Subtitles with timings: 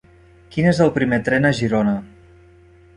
[0.55, 1.97] Quin és el primer tren a Girona?